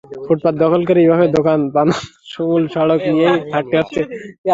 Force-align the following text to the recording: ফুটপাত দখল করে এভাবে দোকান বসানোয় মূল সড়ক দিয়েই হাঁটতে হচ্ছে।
ফুটপাত 0.25 0.55
দখল 0.63 0.81
করে 0.87 0.99
এভাবে 1.01 1.25
দোকান 1.37 1.59
বসানোয় 1.67 1.99
মূল 2.43 2.63
সড়ক 2.73 2.99
দিয়েই 3.07 3.37
হাঁটতে 3.53 3.75
হচ্ছে। 3.79 4.01